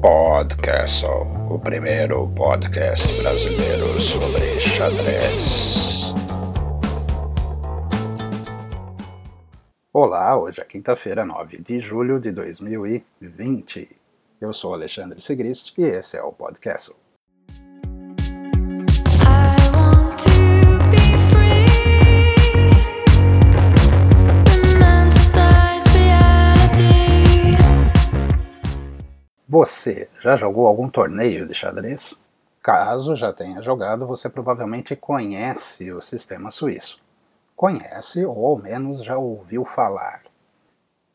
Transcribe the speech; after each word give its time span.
Podcastle, 0.00 1.26
o 1.50 1.58
primeiro 1.58 2.28
podcast 2.28 3.06
brasileiro 3.22 4.00
sobre 4.00 4.60
xadrez. 4.60 6.12
Olá, 9.92 10.38
hoje 10.38 10.60
é 10.60 10.64
quinta-feira, 10.64 11.24
9 11.24 11.62
de 11.62 11.80
julho 11.80 12.20
de 12.20 12.30
2020. 12.30 13.96
Eu 14.40 14.52
sou 14.52 14.74
Alexandre 14.74 15.20
Sigrist 15.22 15.72
e 15.78 15.82
esse 15.82 16.16
é 16.16 16.22
o 16.22 16.32
Podcastle. 16.32 17.07
Você 29.60 30.08
já 30.20 30.36
jogou 30.36 30.66
algum 30.66 30.88
torneio 30.88 31.46
de 31.48 31.54
xadrez? 31.54 32.14
Caso 32.62 33.16
já 33.16 33.32
tenha 33.32 33.62
jogado, 33.62 34.06
você 34.06 34.28
provavelmente 34.28 34.94
conhece 34.94 35.90
o 35.90 36.00
sistema 36.00 36.50
suíço. 36.50 37.00
Conhece 37.56 38.24
ou 38.24 38.46
ao 38.46 38.58
menos 38.58 39.02
já 39.02 39.16
ouviu 39.16 39.64
falar. 39.64 40.22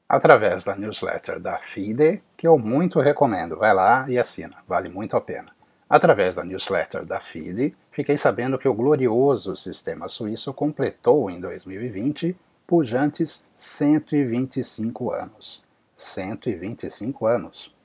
Através 0.09 0.63
da 0.63 0.75
newsletter 0.75 1.39
da 1.39 1.57
FIDE, 1.59 2.23
que 2.35 2.47
eu 2.47 2.57
muito 2.57 2.99
recomendo, 2.99 3.55
vai 3.55 3.73
lá 3.73 4.05
e 4.09 4.17
assina, 4.17 4.57
vale 4.67 4.89
muito 4.89 5.15
a 5.15 5.21
pena. 5.21 5.51
Através 5.93 6.33
da 6.33 6.43
newsletter 6.43 7.05
da 7.05 7.19
FIDE, 7.19 7.77
fiquei 7.91 8.17
sabendo 8.17 8.57
que 8.57 8.67
o 8.67 8.73
glorioso 8.73 9.55
sistema 9.55 10.09
suíço 10.09 10.51
completou 10.51 11.29
em 11.29 11.39
2020 11.39 12.35
pujantes 12.65 13.45
125 13.53 15.11
anos. 15.11 15.63
125 15.95 17.27
anos. 17.27 17.75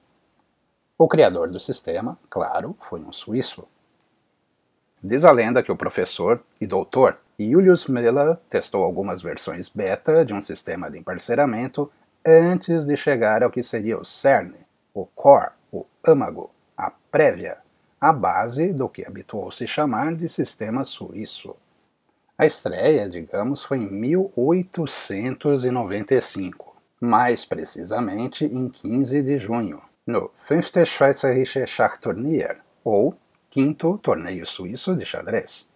O 0.97 1.07
criador 1.07 1.51
do 1.51 1.61
sistema, 1.61 2.19
claro, 2.31 2.75
foi 2.81 3.01
um 3.01 3.13
suíço. 3.13 3.69
Diz 5.05 5.23
a 5.23 5.31
lenda 5.31 5.63
que 5.63 5.71
o 5.71 5.77
professor 5.77 6.43
e 6.59 6.67
doutor 6.67 7.19
Julius 7.39 7.89
Miller 7.89 8.39
testou 8.49 8.85
algumas 8.85 9.21
versões 9.21 9.69
beta 9.69 10.25
de 10.25 10.33
um 10.33 10.41
sistema 10.41 10.91
de 10.91 10.99
emparceramento 10.99 11.93
antes 12.25 12.87
de 12.87 12.97
chegar 12.97 13.43
ao 13.43 13.51
que 13.51 13.63
seria 13.63 13.99
o 13.99 14.05
cerne, 14.07 14.67
o 14.95 15.05
core, 15.05 15.51
o 15.71 15.85
âmago, 16.07 16.51
a 16.75 16.91
prévia, 17.11 17.59
a 18.01 18.13
base 18.13 18.73
do 18.73 18.89
que 18.89 19.05
habituou-se 19.07 19.67
chamar 19.67 20.15
de 20.15 20.29
sistema 20.29 20.85
suíço. 20.85 21.57
A 22.37 22.47
estreia, 22.47 23.09
digamos, 23.09 23.65
foi 23.65 23.79
em 23.79 23.91
1895, 23.91 26.77
mais 27.01 27.45
precisamente 27.45 28.45
em 28.45 28.69
15 28.69 29.23
de 29.23 29.39
junho, 29.39 29.81
no 30.07 30.31
Fünfte 30.37 30.85
Schweizerische 30.85 31.67
Schachturnier, 31.67 32.61
ou 32.85 33.17
Quinto 33.51 33.99
Torneio 33.99 34.47
Suíço 34.47 34.95
de 34.95 35.05
Xadrez. 35.05 35.69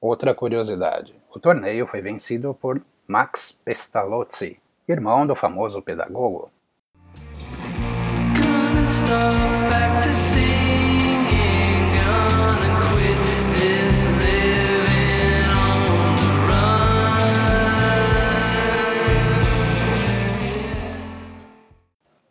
Outra 0.00 0.32
curiosidade: 0.34 1.14
o 1.34 1.40
torneio 1.40 1.86
foi 1.86 2.00
vencido 2.00 2.54
por 2.54 2.80
Max 3.06 3.58
Pestalozzi, 3.64 4.58
irmão 4.88 5.26
do 5.26 5.34
famoso 5.34 5.82
pedagogo. 5.82 6.50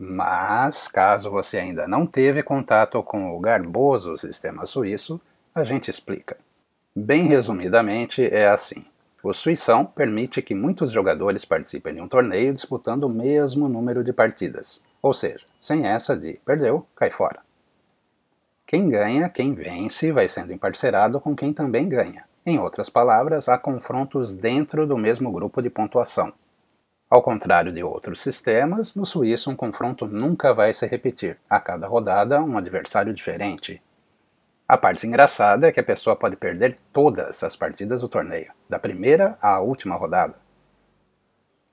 Mas, 0.04 0.88
caso 0.88 1.30
você 1.30 1.60
ainda 1.60 1.88
não 1.88 2.08
teve 2.08 2.42
contato 2.42 3.04
com 3.04 3.38
o 3.38 3.40
garboso 3.40 4.18
sistema 4.18 4.66
suíço, 4.66 5.22
a 5.54 5.64
gente 5.64 5.92
explica. 5.92 6.38
Bem 6.96 7.28
resumidamente, 7.28 8.26
é 8.26 8.48
assim. 8.48 8.84
O 9.22 9.32
suição 9.32 9.86
permite 9.86 10.42
que 10.42 10.56
muitos 10.56 10.92
jogadores 10.92 11.46
participem 11.46 11.94
de 11.94 12.02
um 12.02 12.08
torneio 12.08 12.52
disputando 12.52 13.04
o 13.04 13.10
mesmo 13.10 13.70
número 13.70 14.04
de 14.04 14.12
partidas, 14.12 14.82
ou 15.04 15.14
seja, 15.14 15.46
sem 15.60 15.86
essa 15.86 16.18
de 16.18 16.34
perdeu, 16.44 16.84
cai 16.96 17.12
fora. 17.12 17.42
Quem 18.66 18.90
ganha, 18.90 19.30
quem 19.30 19.54
vence, 19.54 20.12
vai 20.12 20.28
sendo 20.28 20.52
emparcerado 20.52 21.22
com 21.22 21.36
quem 21.36 21.54
também 21.54 21.88
ganha. 21.88 22.26
Em 22.44 22.58
outras 22.58 22.90
palavras, 22.90 23.48
há 23.48 23.56
confrontos 23.56 24.34
dentro 24.34 24.88
do 24.88 24.98
mesmo 24.98 25.32
grupo 25.32 25.62
de 25.62 25.70
pontuação, 25.70 26.34
ao 27.12 27.22
contrário 27.22 27.74
de 27.74 27.84
outros 27.84 28.22
sistemas, 28.22 28.96
no 28.96 29.06
suíço 29.06 29.52
um 29.52 29.56
confronto 29.56 30.08
nunca 30.08 30.54
vai 30.54 30.74
se 30.74 30.88
repetir. 30.88 31.38
A 31.50 31.60
cada 31.60 31.86
rodada, 31.86 32.42
um 32.42 32.58
adversário 32.58 33.14
diferente. 33.14 33.82
A 34.66 34.78
parte 34.78 35.06
engraçada 35.06 35.68
é 35.68 35.74
que 35.74 35.82
a 35.82 35.84
pessoa 35.84 36.16
pode 36.16 36.38
perder 36.38 36.80
todas 36.94 37.44
as 37.44 37.54
partidas 37.54 38.00
do 38.00 38.08
torneio, 38.08 38.54
da 38.70 38.80
primeira 38.80 39.38
à 39.42 39.60
última 39.60 39.98
rodada. 39.98 40.36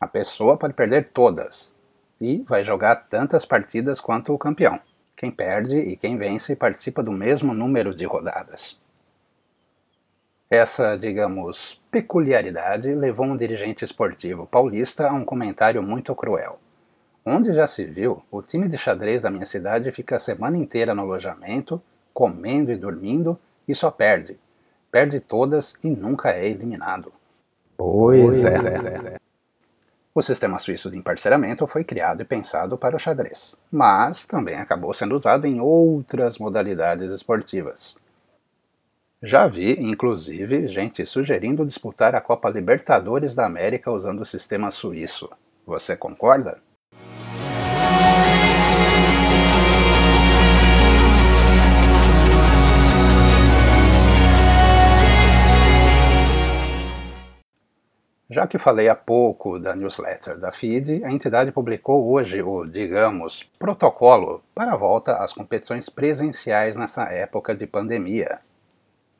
A 0.00 0.08
pessoa 0.08 0.56
pode 0.56 0.74
perder 0.74 1.10
todas 1.12 1.72
e 2.20 2.42
vai 2.42 2.64
jogar 2.64 2.96
tantas 3.08 3.44
partidas 3.44 4.00
quanto 4.00 4.34
o 4.34 4.38
campeão. 4.38 4.80
Quem 5.16 5.30
perde 5.30 5.78
e 5.78 5.96
quem 5.96 6.18
vence 6.18 6.56
participa 6.56 7.00
do 7.00 7.12
mesmo 7.12 7.54
número 7.54 7.94
de 7.94 8.04
rodadas. 8.04 8.82
Essa, 10.50 10.96
digamos, 10.96 11.77
peculiaridade 11.90 12.94
levou 12.94 13.26
um 13.26 13.36
dirigente 13.36 13.84
esportivo 13.84 14.46
paulista 14.46 15.08
a 15.08 15.12
um 15.12 15.24
comentário 15.24 15.82
muito 15.82 16.14
cruel. 16.14 16.58
Onde 17.24 17.52
já 17.52 17.66
se 17.66 17.84
viu, 17.84 18.22
o 18.30 18.40
time 18.40 18.68
de 18.68 18.78
xadrez 18.78 19.22
da 19.22 19.30
minha 19.30 19.46
cidade 19.46 19.90
fica 19.92 20.16
a 20.16 20.20
semana 20.20 20.56
inteira 20.56 20.94
no 20.94 21.02
alojamento, 21.02 21.80
comendo 22.14 22.72
e 22.72 22.76
dormindo 22.76 23.38
e 23.66 23.74
só 23.74 23.90
perde. 23.90 24.38
Perde 24.90 25.20
todas 25.20 25.74
e 25.84 25.90
nunca 25.90 26.30
é 26.30 26.48
eliminado. 26.48 27.12
Pois 27.76 28.44
é. 28.44 28.54
é. 28.54 29.18
O 30.14 30.22
sistema 30.22 30.58
suíço 30.58 30.90
de 30.90 30.96
emparceramento 30.96 31.66
foi 31.66 31.84
criado 31.84 32.22
e 32.22 32.24
pensado 32.24 32.76
para 32.76 32.96
o 32.96 32.98
xadrez, 32.98 33.54
mas 33.70 34.26
também 34.26 34.56
acabou 34.56 34.92
sendo 34.92 35.14
usado 35.14 35.46
em 35.46 35.60
outras 35.60 36.38
modalidades 36.38 37.12
esportivas. 37.12 37.96
Já 39.20 39.48
vi, 39.48 39.72
inclusive, 39.80 40.68
gente 40.68 41.04
sugerindo 41.04 41.66
disputar 41.66 42.14
a 42.14 42.20
Copa 42.20 42.48
Libertadores 42.48 43.34
da 43.34 43.46
América 43.46 43.90
usando 43.90 44.20
o 44.20 44.24
sistema 44.24 44.70
suíço. 44.70 45.28
Você 45.66 45.96
concorda? 45.96 46.62
Já 58.30 58.46
que 58.46 58.56
falei 58.56 58.88
há 58.88 58.94
pouco 58.94 59.58
da 59.58 59.74
newsletter 59.74 60.38
da 60.38 60.52
FIDE, 60.52 61.02
a 61.02 61.10
entidade 61.10 61.50
publicou 61.50 62.08
hoje 62.12 62.40
o, 62.40 62.64
digamos, 62.64 63.42
protocolo 63.58 64.44
para 64.54 64.74
a 64.74 64.76
volta 64.76 65.16
às 65.16 65.32
competições 65.32 65.88
presenciais 65.88 66.76
nessa 66.76 67.02
época 67.04 67.52
de 67.52 67.66
pandemia. 67.66 68.38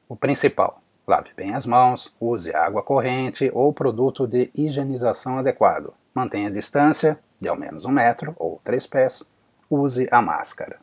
O 0.08 0.16
principal: 0.16 0.80
lave 1.06 1.30
bem 1.36 1.54
as 1.54 1.66
mãos, 1.66 2.14
use 2.18 2.54
água 2.56 2.82
corrente 2.82 3.50
ou 3.52 3.72
produto 3.72 4.26
de 4.26 4.50
higienização 4.54 5.38
adequado. 5.38 5.92
Mantenha 6.14 6.48
a 6.48 6.52
distância 6.52 7.18
de 7.40 7.46
ao 7.46 7.56
menos 7.56 7.84
um 7.84 7.90
metro 7.90 8.34
ou 8.38 8.58
três 8.64 8.86
pés. 8.86 9.22
Use 9.70 10.08
a 10.10 10.22
máscara. 10.22 10.78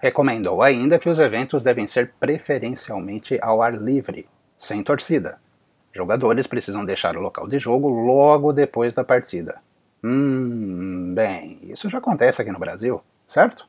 Recomendou 0.00 0.62
ainda 0.62 0.98
que 0.98 1.08
os 1.08 1.18
eventos 1.18 1.62
devem 1.62 1.86
ser 1.86 2.14
preferencialmente 2.18 3.38
ao 3.42 3.60
ar 3.60 3.74
livre, 3.74 4.26
sem 4.58 4.82
torcida. 4.82 5.38
Jogadores 5.92 6.46
precisam 6.46 6.84
deixar 6.84 7.16
o 7.16 7.20
local 7.20 7.46
de 7.46 7.58
jogo 7.58 7.88
logo 7.88 8.52
depois 8.52 8.94
da 8.94 9.04
partida. 9.04 9.60
Hum, 10.02 11.14
bem, 11.14 11.58
isso 11.64 11.90
já 11.90 11.98
acontece 11.98 12.40
aqui 12.40 12.50
no 12.50 12.58
Brasil, 12.58 13.02
certo? 13.26 13.68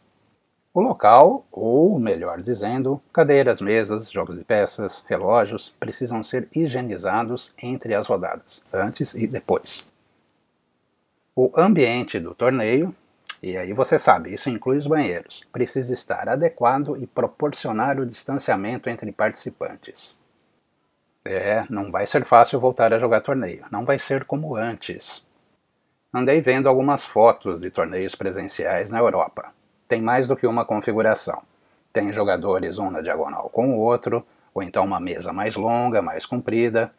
O 0.77 0.81
local, 0.83 1.43
ou 1.51 1.97
melhor 1.97 2.39
dizendo, 2.39 3.01
cadeiras, 3.11 3.59
mesas, 3.59 4.11
jogos 4.11 4.37
de 4.37 4.43
peças, 4.43 5.03
relógios, 5.07 5.73
precisam 5.79 6.23
ser 6.23 6.47
higienizados 6.55 7.51
entre 7.63 7.95
as 7.95 8.05
rodadas, 8.05 8.61
antes 8.71 9.15
e 9.15 9.25
depois. 9.25 9.87
O 11.35 11.51
ambiente 11.57 12.19
do 12.19 12.35
torneio, 12.35 12.95
e 13.41 13.57
aí 13.57 13.73
você 13.73 13.97
sabe, 13.97 14.31
isso 14.31 14.51
inclui 14.51 14.77
os 14.77 14.85
banheiros, 14.85 15.43
precisa 15.51 15.95
estar 15.95 16.29
adequado 16.29 16.95
e 16.95 17.07
proporcionar 17.07 17.99
o 17.99 18.05
distanciamento 18.05 18.87
entre 18.87 19.11
participantes. 19.11 20.15
É, 21.25 21.65
não 21.71 21.89
vai 21.91 22.05
ser 22.05 22.23
fácil 22.23 22.59
voltar 22.59 22.93
a 22.93 22.99
jogar 22.99 23.21
torneio, 23.21 23.65
não 23.71 23.83
vai 23.83 23.97
ser 23.97 24.25
como 24.25 24.55
antes. 24.55 25.25
Andei 26.13 26.39
vendo 26.39 26.69
algumas 26.69 27.03
fotos 27.03 27.61
de 27.61 27.71
torneios 27.71 28.13
presenciais 28.13 28.91
na 28.91 28.99
Europa 28.99 29.57
tem 29.87 30.01
mais 30.01 30.27
do 30.27 30.35
que 30.35 30.45
uma 30.45 30.65
configuração. 30.65 31.41
Tem 31.93 32.11
jogadores 32.11 32.77
um 32.79 32.91
na 32.91 33.01
diagonal 33.01 33.49
com 33.49 33.73
o 33.73 33.79
outro, 33.79 34.25
ou 34.53 34.61
então 34.61 34.83
uma 34.83 34.99
mesa 34.99 35.31
mais 35.31 35.55
longa, 35.55 36.01
mais 36.01 36.25
comprida. 36.25 36.91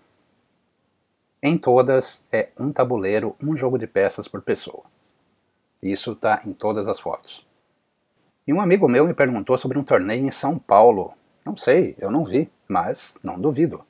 Em 1.43 1.57
todas 1.57 2.25
é 2.33 2.49
um 2.59 2.73
tabuleiro, 2.73 3.37
um 3.43 3.57
jogo 3.57 3.79
de 3.79 3.87
peças 3.87 4.27
por 4.27 4.43
pessoa. 4.43 4.85
Isso 5.83 6.13
está 6.13 6.41
em 6.45 6.53
todas 6.53 6.89
as 6.89 6.99
fotos. 6.99 7.47
E 8.47 8.53
um 8.53 8.61
amigo 8.61 8.89
meu 8.89 9.07
me 9.07 9.15
perguntou 9.15 9.57
sobre 9.59 9.79
um 9.79 9.85
torneio 9.85 10.27
em 10.27 10.31
São 10.31 10.59
Paulo. 10.59 11.13
Não 11.45 11.57
sei, 11.57 11.95
eu 11.99 12.11
não 12.11 12.25
vi, 12.25 12.51
mas 12.67 13.17
não 13.23 13.39
duvido. 13.39 13.85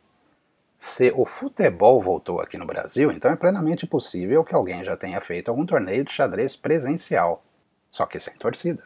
Se 0.79 1.13
o 1.17 1.25
futebol 1.25 2.01
voltou 2.03 2.41
aqui 2.41 2.57
no 2.57 2.67
Brasil, 2.67 3.11
então 3.11 3.31
é 3.31 3.37
plenamente 3.37 3.87
possível 3.87 4.45
que 4.45 4.55
alguém 4.55 4.85
já 4.85 4.97
tenha 4.97 5.21
feito 5.21 5.49
algum 5.49 5.67
torneio 5.67 6.05
de 6.05 6.13
xadrez 6.13 6.55
presencial, 6.55 7.43
só 7.91 8.07
que 8.07 8.21
sem 8.21 8.35
torcida. 8.35 8.85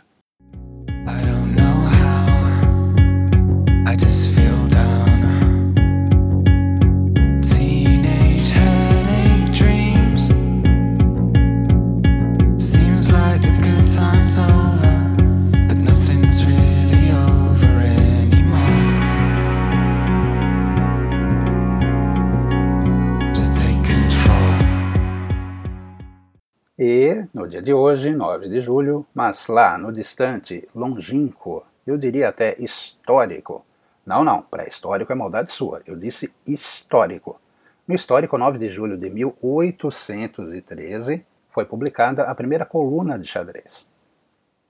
E, 26.78 27.26
no 27.32 27.46
dia 27.46 27.62
de 27.62 27.72
hoje, 27.72 28.14
9 28.14 28.48
de 28.48 28.60
julho, 28.60 29.06
mas 29.14 29.46
lá 29.46 29.76
no 29.76 29.92
distante, 29.92 30.66
longínquo, 30.74 31.62
eu 31.86 31.96
diria 31.96 32.28
até 32.28 32.56
histórico. 32.58 33.64
Não, 34.04 34.24
não, 34.24 34.42
pré-histórico 34.42 35.12
é 35.12 35.14
maldade 35.14 35.52
sua, 35.52 35.82
eu 35.86 35.96
disse 35.96 36.32
histórico. 36.46 37.40
No 37.86 37.94
histórico 37.94 38.36
9 38.36 38.58
de 38.58 38.68
julho 38.68 38.96
de 38.96 39.08
1813, 39.10 41.24
foi 41.50 41.64
publicada 41.64 42.24
a 42.24 42.34
primeira 42.34 42.64
coluna 42.64 43.18
de 43.18 43.26
xadrez. 43.26 43.88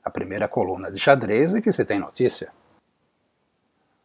A 0.04 0.10
primeira 0.10 0.48
coluna 0.48 0.90
de 0.90 0.98
xadrez 0.98 1.52
de 1.52 1.62
que 1.62 1.72
se 1.72 1.84
tem 1.84 1.98
notícia. 1.98 2.52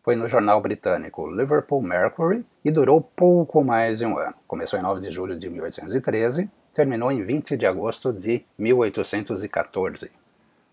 Foi 0.04 0.16
no 0.16 0.28
jornal 0.28 0.62
britânico 0.62 1.30
Liverpool 1.30 1.82
Mercury 1.82 2.46
e 2.64 2.72
durou 2.72 3.02
pouco 3.02 3.64
mais 3.64 3.98
de 3.98 4.06
um 4.06 4.18
ano. 4.18 4.36
Começou 4.48 4.80
em 4.80 4.82
9 4.82 5.02
de 5.02 5.12
julho 5.12 5.38
de 5.38 5.50
1813 5.50 6.50
terminou 6.78 7.12
em 7.12 7.24
20 7.24 7.58
de 7.58 7.66
agosto 7.66 8.14
de 8.14 8.46
1814. 8.56 10.12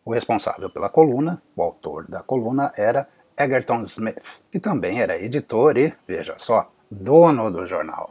O 0.04 0.12
responsável 0.12 0.68
pela 0.68 0.90
coluna, 0.90 1.40
o 1.56 1.62
autor 1.62 2.06
da 2.06 2.22
coluna, 2.22 2.70
era 2.76 3.08
Egerton 3.36 3.82
Smith, 3.82 4.42
que 4.50 4.60
também 4.60 5.00
era 5.00 5.20
editor 5.20 5.76
e, 5.76 5.94
veja 6.06 6.34
só, 6.36 6.70
dono 6.90 7.50
do 7.50 7.66
jornal. 7.66 8.10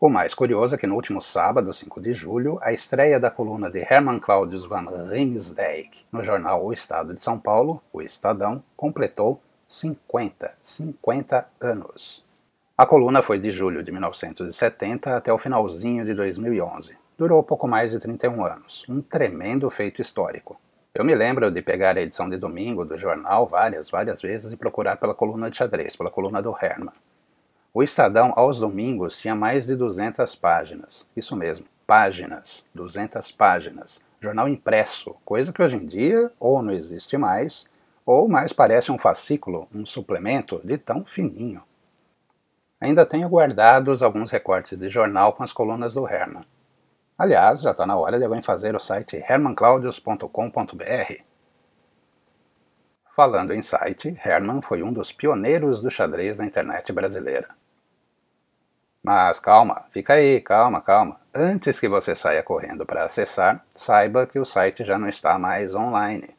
O 0.00 0.08
mais 0.08 0.32
curioso 0.32 0.74
é 0.74 0.78
que 0.78 0.86
no 0.86 0.94
último 0.94 1.20
sábado, 1.20 1.72
5 1.72 2.00
de 2.00 2.12
julho, 2.12 2.58
a 2.62 2.72
estreia 2.72 3.18
da 3.18 3.30
coluna 3.30 3.68
de 3.68 3.80
Herman 3.80 4.18
Claudius 4.20 4.64
van 4.64 4.86
Riemsdijk 5.08 6.06
no 6.12 6.22
jornal 6.22 6.64
O 6.64 6.72
Estado 6.72 7.12
de 7.12 7.20
São 7.20 7.38
Paulo, 7.38 7.82
o 7.92 8.00
Estadão, 8.00 8.62
completou 8.76 9.40
50, 9.66 10.54
50 10.62 11.48
anos. 11.60 12.24
A 12.76 12.86
coluna 12.86 13.22
foi 13.22 13.38
de 13.38 13.50
julho 13.50 13.82
de 13.82 13.90
1970 13.90 15.16
até 15.16 15.32
o 15.32 15.38
finalzinho 15.38 16.04
de 16.04 16.14
2011 16.14 16.96
durou 17.18 17.42
pouco 17.42 17.66
mais 17.66 17.90
de 17.90 17.98
31 17.98 18.46
anos, 18.46 18.84
um 18.88 19.02
tremendo 19.02 19.68
feito 19.68 20.00
histórico. 20.00 20.58
Eu 20.98 21.04
me 21.04 21.14
lembro 21.14 21.48
de 21.48 21.62
pegar 21.62 21.96
a 21.96 22.00
edição 22.00 22.28
de 22.28 22.36
domingo 22.36 22.84
do 22.84 22.98
jornal 22.98 23.46
várias, 23.46 23.88
várias 23.88 24.20
vezes 24.20 24.52
e 24.52 24.56
procurar 24.56 24.96
pela 24.96 25.14
coluna 25.14 25.48
de 25.48 25.56
xadrez, 25.56 25.94
pela 25.94 26.10
coluna 26.10 26.42
do 26.42 26.52
Herman. 26.60 26.92
O 27.72 27.84
Estadão, 27.84 28.32
aos 28.34 28.58
domingos, 28.58 29.16
tinha 29.16 29.32
mais 29.32 29.68
de 29.68 29.76
200 29.76 30.34
páginas. 30.34 31.06
Isso 31.16 31.36
mesmo, 31.36 31.66
páginas, 31.86 32.64
200 32.74 33.30
páginas. 33.30 34.00
Jornal 34.20 34.48
impresso, 34.48 35.14
coisa 35.24 35.52
que 35.52 35.62
hoje 35.62 35.76
em 35.76 35.86
dia 35.86 36.32
ou 36.40 36.60
não 36.62 36.72
existe 36.72 37.16
mais, 37.16 37.70
ou 38.04 38.26
mais 38.26 38.52
parece 38.52 38.90
um 38.90 38.98
fascículo, 38.98 39.68
um 39.72 39.86
suplemento 39.86 40.60
de 40.64 40.76
tão 40.78 41.04
fininho. 41.04 41.62
Ainda 42.80 43.06
tenho 43.06 43.28
guardados 43.28 44.02
alguns 44.02 44.32
recortes 44.32 44.76
de 44.76 44.90
jornal 44.90 45.32
com 45.32 45.44
as 45.44 45.52
colunas 45.52 45.94
do 45.94 46.08
Herman. 46.08 46.44
Aliás, 47.18 47.60
já 47.60 47.72
está 47.72 47.84
na 47.84 47.96
hora 47.96 48.16
de 48.16 48.24
alguém 48.24 48.40
fazer 48.40 48.76
o 48.76 48.78
site 48.78 49.16
hermanclaudius.com.br. 49.16 51.22
Falando 53.16 53.52
em 53.52 53.60
site, 53.60 54.16
Herman 54.24 54.62
foi 54.62 54.84
um 54.84 54.92
dos 54.92 55.10
pioneiros 55.10 55.82
do 55.82 55.90
xadrez 55.90 56.38
na 56.38 56.46
internet 56.46 56.92
brasileira. 56.92 57.48
Mas 59.02 59.40
calma, 59.40 59.86
fica 59.90 60.12
aí, 60.12 60.40
calma, 60.40 60.80
calma. 60.80 61.20
Antes 61.34 61.80
que 61.80 61.88
você 61.88 62.14
saia 62.14 62.44
correndo 62.44 62.86
para 62.86 63.04
acessar, 63.04 63.64
saiba 63.68 64.24
que 64.24 64.38
o 64.38 64.44
site 64.44 64.84
já 64.84 64.96
não 64.96 65.08
está 65.08 65.36
mais 65.36 65.74
online. 65.74 66.36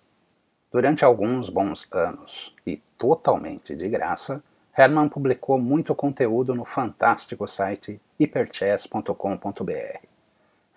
Durante 0.72 1.04
alguns 1.04 1.50
bons 1.50 1.86
anos, 1.92 2.56
e 2.66 2.78
totalmente 2.98 3.76
de 3.76 3.90
graça, 3.90 4.42
Herman 4.78 5.10
publicou 5.10 5.60
muito 5.60 5.94
conteúdo 5.94 6.56
no 6.56 6.64
fantástico 6.64 7.46
site 7.46 8.00
hyperchess.com.br 8.18 10.09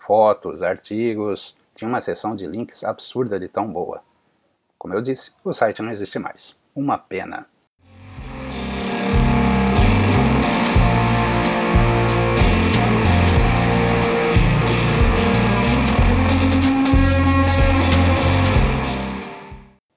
fotos, 0.02 0.64
artigos, 0.64 1.56
tinha 1.76 1.88
uma 1.88 2.00
seção 2.00 2.34
de 2.34 2.44
links 2.44 2.82
absurda 2.82 3.38
de 3.38 3.46
tão 3.46 3.72
boa. 3.72 4.02
Como 4.76 4.92
eu 4.92 5.00
disse, 5.00 5.30
o 5.44 5.52
site 5.52 5.80
não 5.80 5.92
existe 5.92 6.18
mais. 6.18 6.56
Uma 6.74 6.98
pena. 6.98 7.46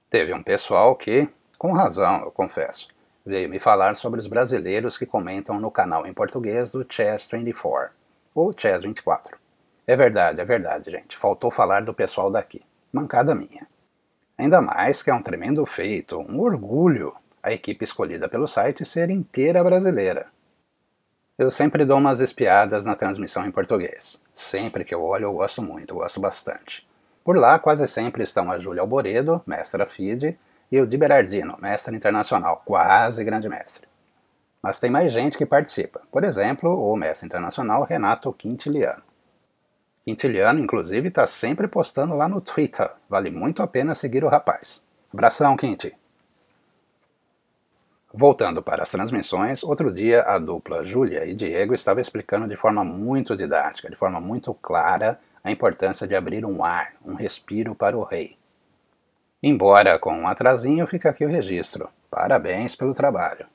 Teve 0.07 0.33
um 0.33 0.43
pessoal 0.43 0.95
que, 0.95 1.27
com 1.57 1.73
razão, 1.73 2.21
eu 2.21 2.31
confesso, 2.31 2.89
veio 3.25 3.49
me 3.49 3.57
falar 3.57 3.95
sobre 3.95 4.19
os 4.19 4.27
brasileiros 4.27 4.97
que 4.97 5.05
comentam 5.05 5.59
no 5.59 5.71
canal 5.71 6.05
em 6.05 6.13
português 6.13 6.71
do 6.71 6.85
Chess 6.87 7.27
24, 7.31 7.91
ou 8.35 8.53
Chess 8.55 8.83
24. 8.83 9.44
É 9.87 9.95
verdade, 9.95 10.41
é 10.41 10.45
verdade, 10.45 10.89
gente. 10.89 11.17
Faltou 11.17 11.51
falar 11.51 11.83
do 11.83 11.93
pessoal 11.93 12.31
daqui. 12.31 12.61
Mancada 12.91 13.35
minha. 13.35 13.67
Ainda 14.37 14.61
mais 14.61 15.03
que 15.03 15.09
é 15.09 15.13
um 15.13 15.21
tremendo 15.21 15.65
feito, 15.65 16.19
um 16.19 16.41
orgulho, 16.41 17.15
a 17.41 17.53
equipe 17.53 17.85
escolhida 17.85 18.27
pelo 18.27 18.47
site 18.47 18.83
ser 18.83 19.09
inteira 19.09 19.63
brasileira. 19.63 20.27
Eu 21.37 21.51
sempre 21.51 21.85
dou 21.85 21.97
umas 21.97 22.19
espiadas 22.19 22.83
na 22.83 22.95
transmissão 22.95 23.45
em 23.45 23.51
português. 23.51 24.19
Sempre 24.33 24.83
que 24.83 24.95
eu 24.95 25.03
olho, 25.03 25.25
eu 25.25 25.33
gosto 25.33 25.61
muito, 25.61 25.91
eu 25.91 25.97
gosto 25.97 26.19
bastante. 26.19 26.87
Por 27.23 27.37
lá, 27.37 27.59
quase 27.59 27.87
sempre 27.87 28.23
estão 28.23 28.51
a 28.51 28.57
Júlia 28.57 28.81
Alboredo, 28.81 29.41
mestra 29.45 29.85
FIDE, 29.85 30.37
e 30.71 30.81
o 30.81 30.87
Di 30.87 30.97
Berardino, 30.97 31.57
mestre 31.61 31.95
internacional, 31.95 32.61
quase 32.65 33.23
grande 33.23 33.47
mestre. 33.47 33.87
Mas 34.61 34.79
tem 34.79 34.89
mais 34.89 35.11
gente 35.11 35.37
que 35.37 35.45
participa. 35.45 36.01
Por 36.11 36.23
exemplo, 36.23 36.91
o 36.91 36.95
mestre 36.95 37.25
internacional 37.25 37.83
Renato 37.83 38.31
Quintiliano. 38.33 39.03
Quintiliano, 40.05 40.59
inclusive, 40.59 41.07
está 41.07 41.25
sempre 41.25 41.67
postando 41.67 42.15
lá 42.15 42.27
no 42.29 42.39
Twitter. 42.39 42.91
Vale 43.09 43.31
muito 43.31 43.63
a 43.63 43.67
pena 43.67 43.95
seguir 43.95 44.23
o 44.23 44.29
rapaz. 44.29 44.85
Abração, 45.11 45.57
Quinti! 45.57 45.95
Voltando 48.13 48.61
para 48.61 48.83
as 48.83 48.89
transmissões, 48.89 49.63
outro 49.63 49.91
dia 49.91 50.21
a 50.21 50.37
dupla 50.37 50.85
Júlia 50.85 51.25
e 51.25 51.33
Diego 51.33 51.73
estava 51.73 51.99
explicando 51.99 52.47
de 52.47 52.55
forma 52.55 52.83
muito 52.83 53.35
didática, 53.35 53.89
de 53.89 53.95
forma 53.95 54.21
muito 54.21 54.53
clara, 54.53 55.19
a 55.43 55.51
importância 55.51 56.07
de 56.07 56.15
abrir 56.15 56.45
um 56.45 56.63
ar, 56.63 56.93
um 57.03 57.15
respiro 57.15 57.73
para 57.73 57.97
o 57.97 58.03
rei. 58.03 58.37
Embora 59.41 59.97
com 59.97 60.15
um 60.15 60.27
atrasinho, 60.27 60.85
fica 60.85 61.09
aqui 61.09 61.25
o 61.25 61.29
registro. 61.29 61.89
Parabéns 62.09 62.75
pelo 62.75 62.93
trabalho. 62.93 63.47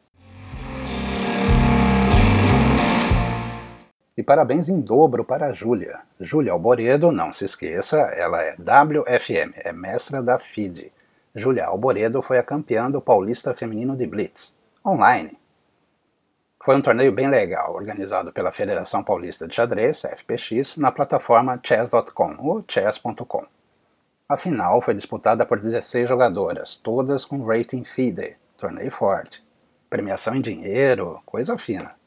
E 4.21 4.23
parabéns 4.23 4.69
em 4.69 4.79
dobro 4.79 5.25
para 5.25 5.47
a 5.47 5.53
Júlia. 5.55 6.01
Júlia 6.21 6.53
Alboredo, 6.53 7.11
não 7.11 7.33
se 7.33 7.47
esqueça, 7.47 7.97
ela 7.97 8.43
é 8.43 8.53
WFM, 8.53 9.55
é 9.55 9.73
mestra 9.73 10.23
da 10.23 10.39
FIDE. 10.39 10.93
Júlia 11.35 11.65
Alboredo 11.65 12.21
foi 12.21 12.37
a 12.37 12.43
campeã 12.43 12.91
do 12.91 13.01
Paulista 13.01 13.55
Feminino 13.55 13.97
de 13.97 14.07
Blitz, 14.07 14.53
online. 14.85 15.39
Foi 16.63 16.77
um 16.77 16.83
torneio 16.83 17.11
bem 17.13 17.31
legal, 17.31 17.75
organizado 17.75 18.31
pela 18.31 18.53
Federação 18.53 19.03
Paulista 19.03 19.49
de 19.49 19.55
Xadrez, 19.55 20.03
FPX, 20.03 20.77
na 20.77 20.93
plataforma 20.93 21.59
chess.com 21.65 22.37
ou 22.41 22.63
chess.com. 22.69 23.47
A 24.29 24.37
final 24.37 24.83
foi 24.83 24.93
disputada 24.93 25.47
por 25.47 25.59
16 25.59 26.07
jogadoras, 26.07 26.75
todas 26.75 27.25
com 27.25 27.43
rating 27.43 27.85
FIDE, 27.85 28.37
torneio 28.59 28.91
forte. 28.91 29.43
Premiação 29.89 30.35
em 30.35 30.43
dinheiro, 30.43 31.23
coisa 31.25 31.57
fina. 31.57 31.99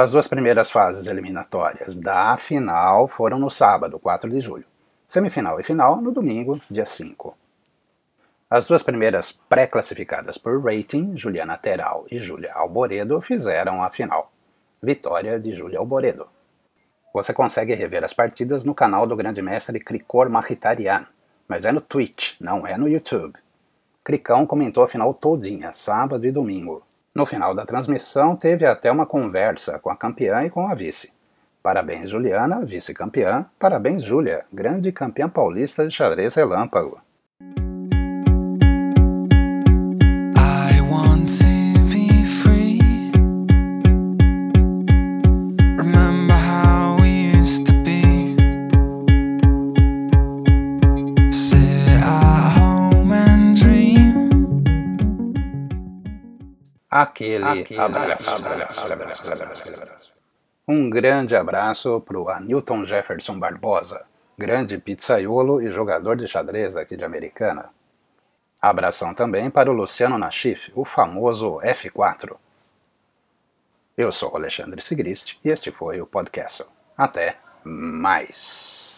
As 0.00 0.10
duas 0.10 0.26
primeiras 0.26 0.70
fases 0.70 1.06
eliminatórias 1.06 1.94
da 1.94 2.34
final 2.38 3.06
foram 3.06 3.38
no 3.38 3.50
sábado, 3.50 3.98
4 3.98 4.30
de 4.30 4.40
julho. 4.40 4.64
Semifinal 5.06 5.60
e 5.60 5.62
final 5.62 6.00
no 6.00 6.10
domingo, 6.10 6.58
dia 6.70 6.86
5. 6.86 7.36
As 8.48 8.66
duas 8.66 8.82
primeiras 8.82 9.30
pré-classificadas 9.30 10.38
por 10.38 10.58
rating, 10.64 11.18
Juliana 11.18 11.58
Teral 11.58 12.06
e 12.10 12.18
Júlia 12.18 12.50
Alboredo, 12.54 13.20
fizeram 13.20 13.82
a 13.82 13.90
final. 13.90 14.32
Vitória 14.82 15.38
de 15.38 15.52
Júlia 15.52 15.78
Alboredo. 15.78 16.26
Você 17.12 17.34
consegue 17.34 17.74
rever 17.74 18.02
as 18.02 18.14
partidas 18.14 18.64
no 18.64 18.74
canal 18.74 19.06
do 19.06 19.14
grande 19.14 19.42
mestre 19.42 19.78
Krikor 19.78 20.30
Mahitarian, 20.30 21.04
mas 21.46 21.66
é 21.66 21.72
no 21.72 21.82
Twitch, 21.82 22.40
não 22.40 22.66
é 22.66 22.78
no 22.78 22.88
YouTube. 22.88 23.38
Cricão 24.02 24.46
comentou 24.46 24.82
a 24.82 24.88
final 24.88 25.12
todinha, 25.12 25.74
sábado 25.74 26.26
e 26.26 26.32
domingo. 26.32 26.82
No 27.12 27.26
final 27.26 27.52
da 27.52 27.66
transmissão, 27.66 28.36
teve 28.36 28.64
até 28.64 28.90
uma 28.90 29.04
conversa 29.04 29.80
com 29.80 29.90
a 29.90 29.96
campeã 29.96 30.44
e 30.44 30.50
com 30.50 30.68
a 30.68 30.74
vice. 30.74 31.12
Parabéns, 31.60 32.08
Juliana, 32.08 32.64
vice-campeã. 32.64 33.46
Parabéns, 33.58 34.04
Júlia, 34.04 34.46
grande 34.52 34.92
campeã 34.92 35.28
paulista 35.28 35.86
de 35.86 35.94
xadrez 35.94 36.34
relâmpago. 36.36 37.02
Aquele, 56.90 57.44
aquele 57.44 57.80
abraço, 57.80 58.30
abraço, 58.30 58.92
abraço, 58.92 59.32
abraço, 59.32 60.14
Um 60.66 60.90
grande 60.90 61.36
abraço 61.36 62.00
para 62.00 62.18
o 62.18 62.28
Anilton 62.28 62.84
Jefferson 62.84 63.38
Barbosa, 63.38 64.04
grande 64.36 64.76
pizzaiolo 64.78 65.62
e 65.62 65.70
jogador 65.70 66.16
de 66.16 66.26
xadrez 66.26 66.74
aqui 66.74 66.96
de 66.96 67.04
Americana. 67.04 67.70
Abração 68.60 69.14
também 69.14 69.48
para 69.48 69.70
o 69.70 69.74
Luciano 69.74 70.18
Nachif, 70.18 70.70
o 70.74 70.84
famoso 70.84 71.60
F4. 71.60 72.36
Eu 73.96 74.10
sou 74.10 74.34
Alexandre 74.34 74.82
Sigrist 74.82 75.38
e 75.44 75.48
este 75.48 75.70
foi 75.70 76.00
o 76.00 76.06
podcast. 76.06 76.64
Até 76.96 77.36
mais! 77.64 78.89